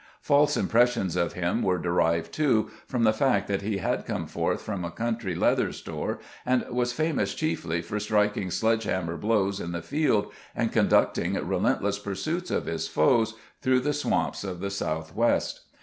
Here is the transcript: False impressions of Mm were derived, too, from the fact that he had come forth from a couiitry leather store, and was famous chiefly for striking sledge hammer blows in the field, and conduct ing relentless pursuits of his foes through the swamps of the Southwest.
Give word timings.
False 0.23 0.57
impressions 0.57 1.15
of 1.15 1.35
Mm 1.35 1.61
were 1.61 1.77
derived, 1.77 2.33
too, 2.33 2.71
from 2.87 3.03
the 3.03 3.13
fact 3.13 3.47
that 3.47 3.61
he 3.61 3.77
had 3.77 4.03
come 4.07 4.25
forth 4.25 4.59
from 4.63 4.83
a 4.83 4.89
couiitry 4.89 5.35
leather 5.37 5.71
store, 5.71 6.17
and 6.43 6.65
was 6.71 6.91
famous 6.91 7.35
chiefly 7.35 7.83
for 7.83 7.99
striking 7.99 8.49
sledge 8.49 8.85
hammer 8.85 9.15
blows 9.15 9.59
in 9.59 9.73
the 9.73 9.81
field, 9.83 10.31
and 10.55 10.73
conduct 10.73 11.19
ing 11.19 11.35
relentless 11.47 11.99
pursuits 11.99 12.49
of 12.49 12.65
his 12.65 12.87
foes 12.87 13.35
through 13.61 13.81
the 13.81 13.93
swamps 13.93 14.43
of 14.43 14.59
the 14.59 14.71
Southwest. 14.71 15.65